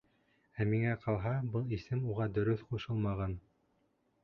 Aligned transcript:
Ә 0.63 0.65
миңә 0.71 0.95
ҡалһа, 1.03 1.33
был 1.57 1.69
исем 1.77 2.03
уға 2.15 2.29
дөрөҫ 2.39 2.67
ҡушылмаған. 2.73 3.39